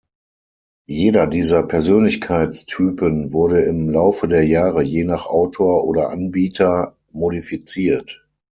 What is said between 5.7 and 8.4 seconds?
oder Anbieter modifiziert.